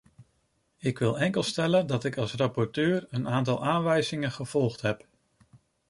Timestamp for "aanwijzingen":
3.65-4.31